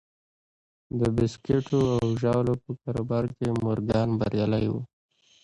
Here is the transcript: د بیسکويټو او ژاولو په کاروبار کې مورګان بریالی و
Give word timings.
د 0.99 1.01
بیسکويټو 1.15 1.79
او 1.99 2.05
ژاولو 2.21 2.53
په 2.63 2.71
کاروبار 2.81 3.25
کې 3.37 3.47
مورګان 3.63 4.09
بریالی 4.19 4.65
و 4.71 4.75